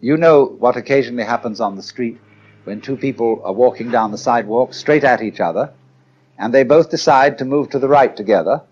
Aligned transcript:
You 0.00 0.16
know 0.16 0.44
what 0.44 0.76
occasionally 0.76 1.22
happens 1.22 1.60
on 1.60 1.76
the 1.76 1.82
street 1.82 2.18
when 2.64 2.80
two 2.80 2.96
people 2.96 3.40
are 3.44 3.52
walking 3.52 3.90
down 3.90 4.10
the 4.10 4.18
sidewalk 4.18 4.74
straight 4.74 5.04
at 5.04 5.22
each 5.22 5.38
other, 5.38 5.72
and 6.38 6.52
they 6.52 6.64
both 6.64 6.90
decide 6.90 7.38
to 7.38 7.44
move 7.44 7.70
to 7.70 7.78
the 7.78 7.88
right 7.88 8.16
together, 8.16 8.62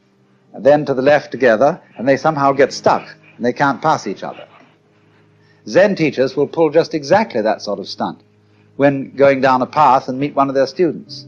and 0.53 0.65
then 0.65 0.85
to 0.87 0.95
the 0.95 1.03
left 1.03 1.31
together, 1.31 1.81
and 1.97 2.09
they 2.09 2.17
somehow 2.17 2.51
get 2.51 2.73
stuck, 2.73 3.17
and 3.37 3.47
they 3.47 3.53
can't 3.53 3.81
pass 3.81 4.09
each 4.09 4.25
other. 4.25 4.45
Zen 5.69 5.95
teachers 5.95 6.35
will 6.35 6.49
pull 6.49 6.71
just 6.71 6.95
exactly 6.95 7.43
that 7.43 7.63
sort 7.63 7.79
of 7.79 7.87
stunt 7.87 8.23
when 8.81 9.15
going 9.15 9.43
down 9.43 9.61
a 9.61 9.67
path 9.67 10.09
and 10.09 10.19
meet 10.19 10.35
one 10.35 10.49
of 10.49 10.55
their 10.55 10.67
students 10.67 11.27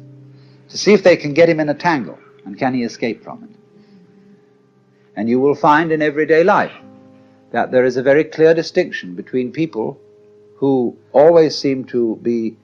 to 0.70 0.78
see 0.78 0.94
if 0.94 1.02
they 1.02 1.18
can 1.18 1.34
get 1.34 1.50
him 1.50 1.60
in 1.60 1.68
a 1.68 1.74
tangle 1.74 2.18
and 2.46 2.58
can 2.58 2.72
he 2.72 2.82
escape 2.82 3.22
from 3.22 3.44
it. 3.44 3.50
And 5.16 5.28
you 5.28 5.38
will 5.38 5.54
find 5.54 5.92
in 5.92 6.00
everyday 6.00 6.44
life 6.44 6.72
that 7.50 7.70
there 7.70 7.84
is 7.84 7.98
a 7.98 8.02
very 8.02 8.24
clear 8.24 8.54
distinction 8.54 9.14
between 9.14 9.52
people 9.52 10.00
who 10.56 10.96
always 11.12 11.54
seem 11.54 11.84
to 11.84 12.18
be 12.22 12.56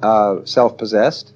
uh, 0.00 0.36
self 0.44 0.78
possessed 0.78 1.32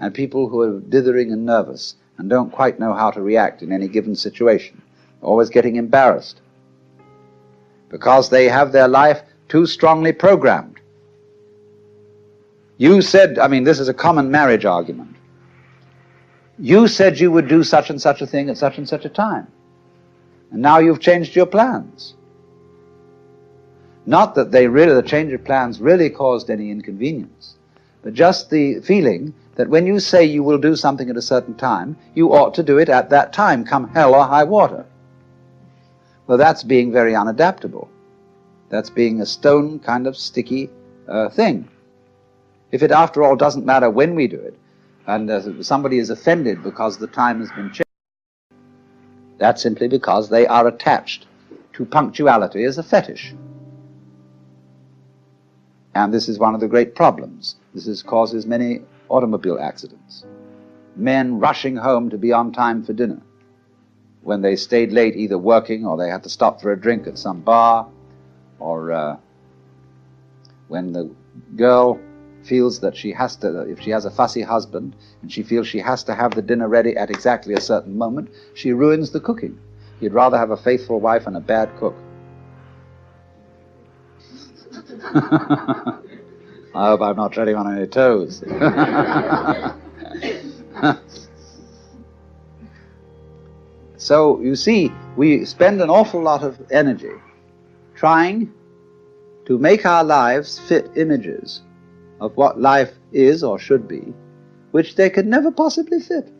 and 0.00 0.14
people 0.14 0.48
who 0.48 0.62
are 0.62 0.80
dithering 0.80 1.30
and 1.30 1.44
nervous 1.44 1.94
and 2.16 2.30
don't 2.30 2.50
quite 2.50 2.80
know 2.80 2.94
how 2.94 3.10
to 3.10 3.20
react 3.20 3.60
in 3.60 3.70
any 3.70 3.86
given 3.86 4.16
situation, 4.16 4.80
always 5.20 5.50
getting 5.50 5.76
embarrassed 5.76 6.40
because 7.90 8.30
they 8.30 8.48
have 8.48 8.72
their 8.72 8.88
life 8.88 9.20
too 9.50 9.66
strongly 9.66 10.12
programmed. 10.12 10.73
You 12.76 13.02
said, 13.02 13.38
I 13.38 13.48
mean, 13.48 13.64
this 13.64 13.78
is 13.78 13.88
a 13.88 13.94
common 13.94 14.30
marriage 14.30 14.64
argument. 14.64 15.16
You 16.58 16.88
said 16.88 17.18
you 17.18 17.30
would 17.30 17.48
do 17.48 17.64
such 17.64 17.90
and 17.90 18.00
such 18.00 18.20
a 18.20 18.26
thing 18.26 18.48
at 18.48 18.56
such 18.56 18.78
and 18.78 18.88
such 18.88 19.04
a 19.04 19.08
time. 19.08 19.46
And 20.50 20.62
now 20.62 20.78
you've 20.78 21.00
changed 21.00 21.34
your 21.34 21.46
plans. 21.46 22.14
Not 24.06 24.34
that 24.34 24.50
they 24.50 24.68
really, 24.68 24.94
the 24.94 25.02
change 25.02 25.32
of 25.32 25.44
plans 25.44 25.80
really 25.80 26.10
caused 26.10 26.50
any 26.50 26.70
inconvenience, 26.70 27.56
but 28.02 28.12
just 28.12 28.50
the 28.50 28.80
feeling 28.80 29.34
that 29.56 29.68
when 29.68 29.86
you 29.86 29.98
say 29.98 30.24
you 30.24 30.42
will 30.42 30.58
do 30.58 30.76
something 30.76 31.08
at 31.08 31.16
a 31.16 31.22
certain 31.22 31.54
time, 31.54 31.96
you 32.14 32.32
ought 32.32 32.54
to 32.54 32.62
do 32.62 32.78
it 32.78 32.88
at 32.88 33.10
that 33.10 33.32
time, 33.32 33.64
come 33.64 33.88
hell 33.88 34.14
or 34.14 34.24
high 34.24 34.44
water. 34.44 34.84
Well, 36.26 36.38
that's 36.38 36.62
being 36.62 36.92
very 36.92 37.12
unadaptable. 37.12 37.88
That's 38.68 38.90
being 38.90 39.20
a 39.20 39.26
stone 39.26 39.78
kind 39.78 40.06
of 40.06 40.16
sticky 40.16 40.70
uh, 41.08 41.28
thing. 41.30 41.68
If 42.74 42.82
it, 42.82 42.90
after 42.90 43.22
all, 43.22 43.36
doesn't 43.36 43.64
matter 43.64 43.88
when 43.88 44.16
we 44.16 44.26
do 44.26 44.40
it, 44.40 44.58
and 45.06 45.30
uh, 45.30 45.62
somebody 45.62 45.98
is 45.98 46.10
offended 46.10 46.64
because 46.64 46.98
the 46.98 47.06
time 47.06 47.38
has 47.38 47.48
been 47.52 47.68
changed, 47.68 47.84
that's 49.38 49.62
simply 49.62 49.86
because 49.86 50.28
they 50.28 50.44
are 50.48 50.66
attached 50.66 51.28
to 51.74 51.84
punctuality 51.84 52.64
as 52.64 52.76
a 52.76 52.82
fetish. 52.82 53.32
And 55.94 56.12
this 56.12 56.28
is 56.28 56.40
one 56.40 56.56
of 56.56 56.60
the 56.60 56.66
great 56.66 56.96
problems. 56.96 57.54
This 57.74 57.86
is, 57.86 58.02
causes 58.02 58.44
many 58.44 58.80
automobile 59.08 59.60
accidents. 59.60 60.24
Men 60.96 61.38
rushing 61.38 61.76
home 61.76 62.10
to 62.10 62.18
be 62.18 62.32
on 62.32 62.50
time 62.52 62.82
for 62.82 62.92
dinner 62.92 63.22
when 64.22 64.42
they 64.42 64.56
stayed 64.56 64.90
late 64.90 65.14
either 65.14 65.38
working 65.38 65.86
or 65.86 65.96
they 65.96 66.08
had 66.08 66.24
to 66.24 66.28
stop 66.28 66.60
for 66.60 66.72
a 66.72 66.80
drink 66.80 67.06
at 67.06 67.18
some 67.18 67.40
bar 67.40 67.86
or 68.58 68.90
uh, 68.90 69.16
when 70.66 70.90
the 70.90 71.08
girl 71.54 72.00
feels 72.44 72.80
that 72.80 72.96
she 72.96 73.12
has 73.12 73.36
to, 73.36 73.62
if 73.62 73.80
she 73.80 73.90
has 73.90 74.04
a 74.04 74.10
fussy 74.10 74.42
husband 74.42 74.94
and 75.22 75.32
she 75.32 75.42
feels 75.42 75.66
she 75.66 75.78
has 75.78 76.04
to 76.04 76.14
have 76.14 76.34
the 76.34 76.42
dinner 76.42 76.68
ready 76.68 76.96
at 76.96 77.10
exactly 77.10 77.54
a 77.54 77.60
certain 77.60 77.96
moment, 77.96 78.28
she 78.54 78.72
ruins 78.72 79.10
the 79.10 79.20
cooking. 79.20 79.58
He'd 80.00 80.12
rather 80.12 80.36
have 80.36 80.50
a 80.50 80.56
faithful 80.56 81.00
wife 81.00 81.26
and 81.26 81.36
a 81.36 81.40
bad 81.40 81.70
cook. 81.78 81.94
I 86.74 86.88
hope 86.88 87.00
I'm 87.00 87.16
not 87.16 87.32
treading 87.32 87.54
on 87.54 87.76
any 87.76 87.86
toes. 87.86 88.42
so, 93.96 94.40
you 94.40 94.56
see, 94.56 94.90
we 95.16 95.44
spend 95.44 95.80
an 95.80 95.90
awful 95.90 96.20
lot 96.20 96.42
of 96.42 96.60
energy 96.72 97.12
trying 97.94 98.52
to 99.46 99.58
make 99.58 99.86
our 99.86 100.02
lives 100.02 100.58
fit 100.58 100.90
images 100.96 101.62
of 102.20 102.36
what 102.36 102.60
life 102.60 102.92
is 103.12 103.42
or 103.42 103.58
should 103.58 103.86
be, 103.88 104.12
which 104.70 104.96
they 104.96 105.10
could 105.10 105.26
never 105.26 105.50
possibly 105.50 106.00
fit. 106.00 106.32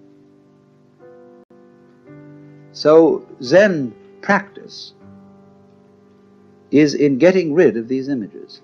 So, 2.72 3.26
Zen 3.42 3.94
practice 4.20 4.94
is 6.70 6.94
in 6.94 7.18
getting 7.18 7.54
rid 7.54 7.76
of 7.76 7.86
these 7.86 8.08
images. 8.08 8.60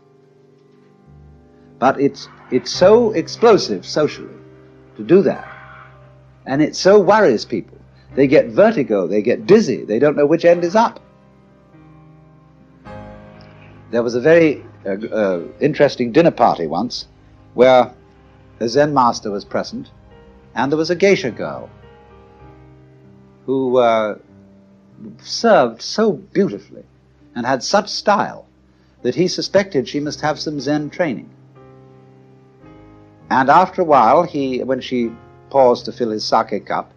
But 1.78 2.00
it's, 2.00 2.28
it's 2.50 2.70
so 2.70 3.12
explosive 3.12 3.86
socially 3.86 4.34
to 4.96 5.04
do 5.04 5.22
that. 5.22 5.46
And 6.46 6.60
it 6.60 6.74
so 6.74 6.98
worries 6.98 7.44
people. 7.44 7.78
They 8.14 8.26
get 8.26 8.48
vertigo, 8.48 9.06
they 9.06 9.22
get 9.22 9.46
dizzy, 9.46 9.84
they 9.84 10.00
don't 10.00 10.16
know 10.16 10.26
which 10.26 10.44
end 10.44 10.64
is 10.64 10.74
up. 10.74 11.00
There 13.92 14.02
was 14.02 14.14
a 14.14 14.20
very 14.20 14.64
uh, 14.86 15.40
interesting 15.60 16.12
dinner 16.12 16.30
party 16.30 16.66
once 16.66 17.06
where 17.54 17.92
a 18.60 18.68
Zen 18.68 18.94
master 18.94 19.30
was 19.30 19.44
present, 19.44 19.90
and 20.54 20.70
there 20.70 20.78
was 20.78 20.90
a 20.90 20.94
geisha 20.94 21.30
girl 21.30 21.68
who 23.46 23.78
uh, 23.78 24.16
served 25.18 25.82
so 25.82 26.12
beautifully 26.12 26.84
and 27.34 27.46
had 27.46 27.62
such 27.62 27.88
style 27.88 28.46
that 29.02 29.14
he 29.14 29.28
suspected 29.28 29.88
she 29.88 30.00
must 30.00 30.20
have 30.20 30.38
some 30.38 30.60
Zen 30.60 30.90
training. 30.90 31.30
And 33.30 33.48
after 33.48 33.82
a 33.82 33.84
while, 33.84 34.24
he, 34.24 34.62
when 34.62 34.80
she 34.80 35.10
paused 35.48 35.84
to 35.86 35.92
fill 35.92 36.10
his 36.10 36.24
sake 36.24 36.66
cup, 36.66 36.92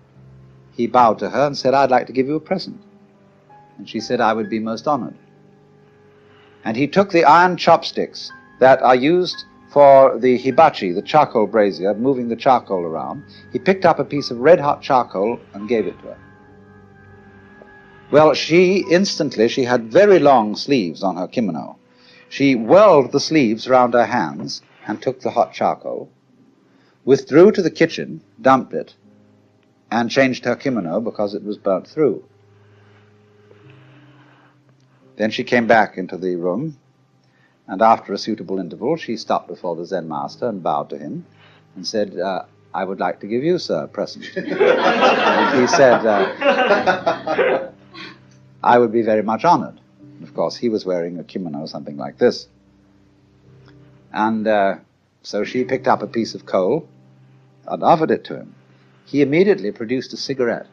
he 0.75 0.88
bowed 0.88 1.19
to 1.19 1.29
her 1.29 1.47
and 1.47 1.57
said, 1.57 1.73
I'd 1.73 1.91
like 1.91 2.07
to 2.07 2.13
give 2.13 2.27
you 2.27 2.35
a 2.35 2.39
present. 2.39 2.81
And 3.77 3.88
she 3.88 3.99
said, 3.99 4.19
I 4.19 4.33
would 4.33 4.49
be 4.49 4.59
most 4.59 4.88
honored 4.88 5.16
and 6.66 6.78
he 6.78 6.88
took 6.88 7.12
the 7.12 7.25
iron 7.25 7.57
chopsticks 7.57 8.31
that 8.59 8.81
are 8.81 8.96
used 8.96 9.46
for 9.72 10.18
the 10.19 10.38
hibachi, 10.38 10.91
the 10.91 11.01
charcoal 11.01 11.47
brazier, 11.47 11.94
moving 11.96 12.29
the 12.29 12.35
charcoal 12.35 12.85
around. 12.85 13.24
He 13.51 13.59
picked 13.59 13.85
up 13.85 14.00
a 14.00 14.06
piece 14.06 14.29
of 14.29 14.40
red 14.40 14.59
hot 14.59 14.81
charcoal 14.81 15.40
and 15.53 15.68
gave 15.68 15.88
it 15.88 16.00
to 16.00 16.07
her. 16.07 16.18
Well, 18.12 18.35
she 18.35 18.85
instantly, 18.91 19.47
she 19.47 19.63
had 19.63 19.91
very 19.91 20.19
long 20.19 20.56
sleeves 20.56 21.02
on 21.02 21.18
her 21.18 21.28
kimono. 21.28 21.78
She 22.29 22.53
whirled 22.56 23.12
the 23.12 23.19
sleeves 23.19 23.68
round 23.68 23.96
her 23.96 24.06
hands 24.06 24.62
and 24.85 25.02
took 25.02 25.22
the 25.22 25.31
hot 25.31 25.53
charcoal, 25.53 26.09
withdrew 27.06 27.52
to 27.52 27.62
the 27.62 27.72
kitchen, 27.72 28.22
dumped 28.40 28.73
it, 28.73 28.94
and 29.90 30.12
changed 30.12 30.46
her 30.46 30.56
kimono 30.56 31.00
because 31.02 31.34
it 31.34 31.44
was 31.44 31.57
burnt 31.57 31.88
through. 31.88 32.23
Then 35.16 35.31
she 35.31 35.44
came 35.44 35.68
back 35.68 35.97
into 35.97 36.18
the 36.18 36.35
room, 36.35 36.78
and 37.68 37.81
after 37.81 38.13
a 38.13 38.18
suitable 38.18 38.59
interval, 38.59 38.97
she 38.97 39.18
stopped 39.18 39.47
before 39.47 39.75
the 39.75 39.85
Zen 39.85 40.07
master 40.07 40.47
and 40.47 40.63
bowed 40.63 40.90
to 40.90 40.97
him 40.97 41.25
and 41.75 41.85
said, 41.85 42.18
uh, 42.18 42.44
I 42.74 42.84
would 42.84 43.00
like 43.00 43.19
to 43.19 43.28
give 43.28 43.44
you, 43.44 43.59
sir, 43.59 43.84
a 43.84 43.88
present. 43.88 44.25
and 44.35 45.62
he 45.62 45.68
said, 45.68 46.06
uh, 46.06 47.69
I 48.63 48.79
would 48.79 48.91
be 48.91 49.03
very 49.03 49.22
much 49.22 49.46
honored. 49.46 49.79
Of 50.23 50.34
course, 50.34 50.57
he 50.57 50.69
was 50.69 50.85
wearing 50.85 51.19
a 51.19 51.23
kimono, 51.23 51.59
or 51.59 51.68
something 51.68 51.97
like 51.97 52.18
this. 52.18 52.47
And 54.11 54.47
uh, 54.47 54.76
so 55.22 55.43
she 55.43 55.64
picked 55.64 55.87
up 55.87 56.02
a 56.02 56.08
piece 56.08 56.34
of 56.34 56.46
coal 56.46 56.87
and 57.67 57.84
offered 57.84 58.11
it 58.11 58.23
to 58.26 58.37
him. 58.37 58.55
He 59.05 59.22
immediately 59.22 59.72
produced 59.72 60.14
a 60.14 60.17
cigarette 60.17 60.67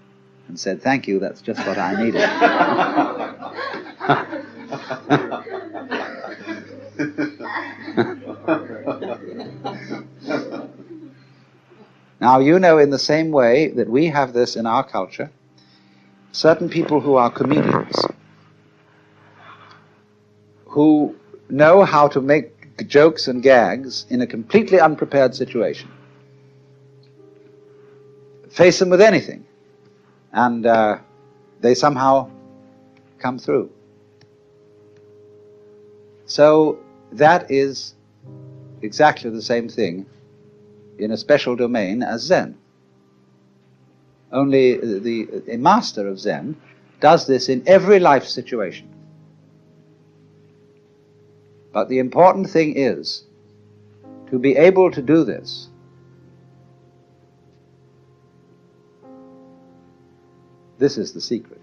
and 0.49 0.59
said, 0.59 0.83
Thank 0.83 1.09
you, 1.09 1.19
that's 1.19 1.43
just 1.43 1.65
what 1.67 1.79
I 1.79 2.03
needed. 2.03 2.23
now, 12.21 12.41
you 12.41 12.59
know, 12.59 12.79
in 12.79 12.91
the 12.91 12.99
same 12.99 13.31
way 13.31 13.69
that 13.69 13.89
we 13.89 14.07
have 14.07 14.33
this 14.33 14.57
in 14.57 14.67
our 14.67 14.83
culture, 14.83 15.31
certain 16.33 16.69
people 16.69 17.01
who 17.01 17.15
are 17.15 17.31
comedians, 17.31 17.95
who 20.67 21.15
know 21.49 21.85
how 21.85 22.09
to 22.09 22.21
make 22.21 22.89
jokes 22.89 23.29
and 23.29 23.45
gags 23.45 24.07
in 24.11 24.23
a 24.23 24.27
completely 24.27 24.81
unprepared 24.81 25.37
situation, 25.37 25.89
face 28.51 28.81
them 28.81 28.91
with 28.91 29.01
anything, 29.01 29.47
and 30.33 30.67
uh, 30.67 30.99
they 31.61 31.77
somehow 31.77 32.29
come 33.21 33.39
through. 33.39 33.71
So 36.31 36.79
that 37.11 37.51
is 37.51 37.95
exactly 38.83 39.31
the 39.31 39.43
same 39.43 39.69
thing 39.69 40.07
in 40.97 41.11
a 41.11 41.17
special 41.17 41.57
domain 41.57 42.05
as 42.05 42.23
Zen. 42.23 42.57
Only 44.31 44.77
the, 44.77 45.43
the 45.45 45.57
master 45.57 46.07
of 46.07 46.21
Zen 46.21 46.55
does 47.01 47.27
this 47.27 47.49
in 47.49 47.65
every 47.67 47.99
life 47.99 48.25
situation. 48.25 48.89
But 51.73 51.89
the 51.89 51.99
important 51.99 52.49
thing 52.49 52.77
is 52.77 53.25
to 54.31 54.39
be 54.39 54.55
able 54.55 54.93
to 54.93 55.03
do 55.03 55.25
this 55.25 55.71
This 60.79 60.97
is 60.97 61.13
the 61.13 61.21
secret. 61.21 61.61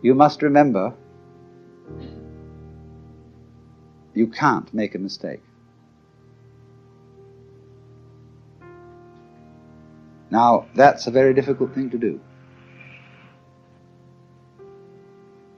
You 0.00 0.14
must 0.14 0.42
remember 0.42 0.94
you 4.14 4.26
can't 4.26 4.72
make 4.74 4.94
a 4.94 4.98
mistake. 4.98 5.40
Now, 10.30 10.66
that's 10.74 11.06
a 11.06 11.10
very 11.10 11.34
difficult 11.34 11.74
thing 11.74 11.90
to 11.90 11.98
do. 11.98 12.20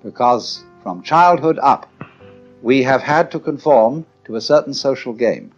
Because 0.03 0.65
from 0.83 1.03
childhood 1.03 1.59
up, 1.63 1.89
we 2.61 2.83
have 2.83 3.01
had 3.01 3.31
to 3.31 3.39
conform 3.39 4.05
to 4.25 4.37
a 4.37 4.41
certain 4.41 4.75
social 4.75 5.13
game. 5.13 5.53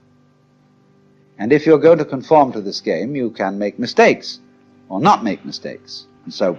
And 1.39 1.53
if 1.53 1.67
you're 1.67 1.79
going 1.79 1.99
to 1.99 2.05
conform 2.05 2.53
to 2.53 2.61
this 2.61 2.81
game, 2.81 3.17
you 3.17 3.31
can 3.31 3.59
make 3.59 3.79
mistakes 3.79 4.41
or 4.89 5.01
not 5.01 5.25
make 5.25 5.45
mistakes. 5.45 6.07
And 6.25 6.33
so, 6.33 6.59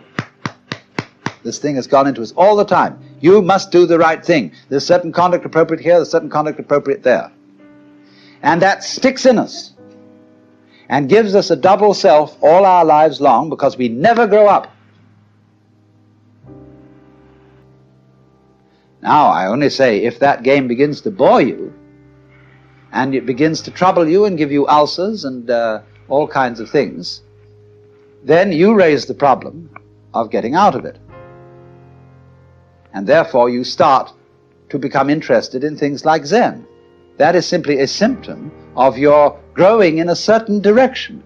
this 1.44 1.60
thing 1.60 1.76
has 1.76 1.88
gone 1.88 2.08
into 2.08 2.22
us 2.22 2.34
all 2.36 2.56
the 2.56 2.66
time. 2.66 3.00
You 3.20 3.42
must 3.42 3.72
do 3.72 3.86
the 3.86 3.98
right 3.98 4.24
thing. 4.24 4.52
There's 4.70 4.86
certain 4.86 5.12
conduct 5.12 5.46
appropriate 5.46 5.82
here, 5.82 5.96
there's 5.96 6.12
certain 6.12 6.30
conduct 6.30 6.60
appropriate 6.60 7.04
there. 7.04 7.32
And 8.44 8.62
that 8.62 8.84
sticks 8.84 9.26
in 9.26 9.40
us 9.40 9.74
and 10.90 11.10
gives 11.10 11.36
us 11.36 11.50
a 11.50 11.56
double 11.56 11.94
self 11.94 12.38
all 12.42 12.66
our 12.66 12.86
lives 12.86 13.20
long 13.20 13.50
because 13.50 13.78
we 13.78 13.90
never 13.90 14.28
grow 14.28 14.48
up. 14.48 14.72
Now, 19.02 19.28
I 19.28 19.48
only 19.48 19.70
say 19.70 20.04
if 20.04 20.20
that 20.20 20.44
game 20.44 20.68
begins 20.68 21.02
to 21.02 21.12
bore 21.12 21.42
you, 21.42 21.74
and 22.92 23.14
it 23.14 23.26
begins 23.26 23.62
to 23.62 23.72
trouble 23.72 24.08
you 24.08 24.26
and 24.26 24.38
give 24.38 24.52
you 24.52 24.68
ulcers 24.68 25.26
and 25.26 25.50
uh, 25.50 25.82
all 26.08 26.28
kinds 26.28 26.60
of 26.60 26.70
things, 26.70 27.22
then 28.24 28.52
you 28.52 28.74
raise 28.74 29.06
the 29.06 29.14
problem 29.14 29.70
of 30.14 30.32
getting 30.32 30.56
out 30.56 30.76
of 30.76 30.86
it. 30.86 30.98
And 32.94 33.08
therefore 33.08 33.50
you 33.50 33.64
start 33.64 34.14
to 34.70 34.80
become 34.80 35.10
interested 35.10 35.64
in 35.64 35.78
things 35.78 36.06
like 36.06 36.26
Zen. 36.26 36.66
That 37.18 37.36
is 37.36 37.46
simply 37.46 37.80
a 37.80 37.88
symptom 37.88 38.52
of 38.76 38.98
your 38.98 39.40
growing 39.54 39.98
in 39.98 40.10
a 40.10 40.16
certain 40.16 40.62
direction. 40.62 41.24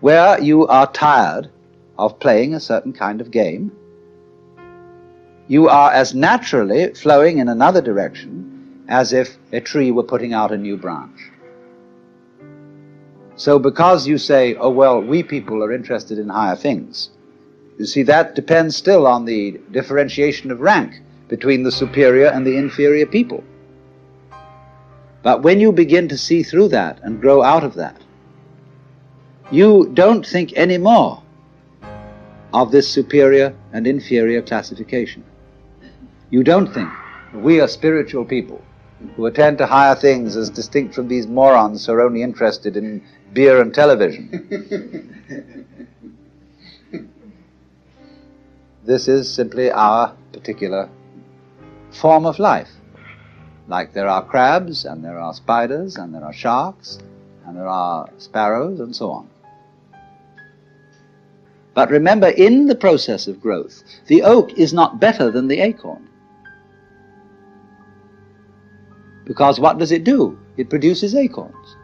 Where 0.00 0.40
you 0.40 0.66
are 0.66 0.90
tired 0.92 1.48
of 1.98 2.18
playing 2.18 2.54
a 2.54 2.60
certain 2.60 2.92
kind 2.92 3.20
of 3.20 3.30
game, 3.30 3.70
you 5.46 5.68
are 5.68 5.92
as 5.92 6.14
naturally 6.14 6.92
flowing 6.94 7.38
in 7.38 7.48
another 7.48 7.80
direction 7.80 8.84
as 8.88 9.12
if 9.12 9.36
a 9.52 9.60
tree 9.60 9.90
were 9.90 10.02
putting 10.02 10.32
out 10.32 10.52
a 10.52 10.56
new 10.56 10.76
branch. 10.76 11.30
So 13.36 13.58
because 13.58 14.06
you 14.06 14.18
say, 14.18 14.54
oh 14.56 14.70
well, 14.70 15.00
we 15.00 15.22
people 15.22 15.62
are 15.62 15.72
interested 15.72 16.18
in 16.18 16.28
higher 16.28 16.56
things, 16.56 17.10
you 17.78 17.86
see 17.86 18.02
that 18.04 18.34
depends 18.34 18.76
still 18.76 19.06
on 19.06 19.24
the 19.24 19.60
differentiation 19.70 20.50
of 20.50 20.60
rank 20.60 21.00
between 21.28 21.62
the 21.62 21.72
superior 21.72 22.26
and 22.26 22.46
the 22.46 22.56
inferior 22.56 23.06
people. 23.06 23.42
But 25.22 25.42
when 25.42 25.60
you 25.60 25.72
begin 25.72 26.08
to 26.08 26.18
see 26.18 26.42
through 26.42 26.68
that 26.68 27.00
and 27.02 27.20
grow 27.20 27.42
out 27.42 27.64
of 27.64 27.74
that, 27.74 28.00
you 29.50 29.90
don't 29.94 30.26
think 30.26 30.52
any 30.56 30.78
more 30.78 31.22
of 32.52 32.70
this 32.70 32.88
superior 32.88 33.54
and 33.72 33.86
inferior 33.86 34.42
classification. 34.42 35.24
You 36.30 36.42
don't 36.42 36.72
think 36.72 36.90
we 37.34 37.60
are 37.60 37.68
spiritual 37.68 38.24
people 38.24 38.62
who 39.16 39.26
attend 39.26 39.58
to 39.58 39.66
higher 39.66 39.94
things 39.94 40.36
as 40.36 40.50
distinct 40.50 40.94
from 40.94 41.08
these 41.08 41.26
morons 41.26 41.86
who 41.86 41.92
are 41.92 42.00
only 42.02 42.22
interested 42.22 42.76
in 42.76 43.02
beer 43.32 43.60
and 43.60 43.74
television. 43.74 44.28
this 48.84 49.08
is 49.08 49.32
simply 49.32 49.70
our 49.70 50.14
particular 50.32 50.88
form 51.90 52.26
of 52.26 52.38
life. 52.38 52.70
Like 53.68 53.92
there 53.92 54.08
are 54.08 54.24
crabs, 54.24 54.84
and 54.84 55.04
there 55.04 55.18
are 55.18 55.32
spiders, 55.34 55.96
and 55.96 56.14
there 56.14 56.24
are 56.24 56.32
sharks, 56.32 56.98
and 57.46 57.56
there 57.56 57.68
are 57.68 58.10
sparrows, 58.18 58.80
and 58.80 58.94
so 58.94 59.10
on. 59.10 59.28
But 61.74 61.90
remember, 61.90 62.28
in 62.28 62.66
the 62.66 62.74
process 62.74 63.26
of 63.28 63.40
growth, 63.40 63.82
the 64.06 64.22
oak 64.22 64.52
is 64.58 64.72
not 64.72 65.00
better 65.00 65.30
than 65.30 65.48
the 65.48 65.60
acorn. 65.60 66.08
Because 69.24 69.58
what 69.60 69.78
does 69.78 69.92
it 69.92 70.04
do? 70.04 70.38
It 70.56 70.68
produces 70.68 71.14
acorns. 71.14 71.76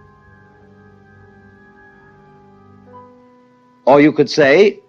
Or 3.87 4.01
you 4.01 4.13
could 4.13 4.29
say, 4.29 4.81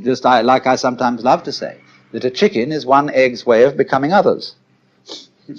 just 0.00 0.24
like 0.24 0.66
I 0.66 0.76
sometimes 0.76 1.24
love 1.24 1.42
to 1.44 1.52
say, 1.52 1.78
that 2.12 2.24
a 2.24 2.30
chicken 2.30 2.72
is 2.72 2.86
one 2.86 3.10
egg's 3.10 3.44
way 3.46 3.64
of 3.64 3.76
becoming 3.76 4.12
others. 4.12 4.54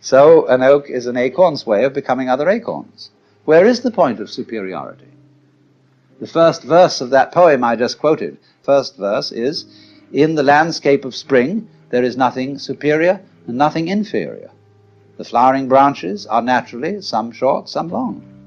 so 0.00 0.46
an 0.46 0.62
oak 0.62 0.88
is 0.88 1.06
an 1.06 1.16
acorn's 1.16 1.66
way 1.66 1.84
of 1.84 1.92
becoming 1.92 2.28
other 2.28 2.48
acorns. 2.48 3.10
Where 3.44 3.66
is 3.66 3.80
the 3.80 3.90
point 3.90 4.20
of 4.20 4.30
superiority? 4.30 5.08
The 6.20 6.26
first 6.26 6.62
verse 6.62 7.00
of 7.00 7.10
that 7.10 7.32
poem 7.32 7.62
I 7.64 7.76
just 7.76 7.98
quoted, 7.98 8.38
first 8.62 8.96
verse 8.96 9.32
is, 9.32 9.64
In 10.12 10.34
the 10.34 10.42
landscape 10.42 11.04
of 11.04 11.14
spring 11.14 11.68
there 11.90 12.02
is 12.02 12.16
nothing 12.16 12.58
superior 12.58 13.20
and 13.46 13.56
nothing 13.56 13.88
inferior. 13.88 14.50
The 15.16 15.24
flowering 15.24 15.68
branches 15.68 16.26
are 16.26 16.42
naturally 16.42 17.00
some 17.00 17.32
short, 17.32 17.68
some 17.68 17.88
long. 17.88 18.37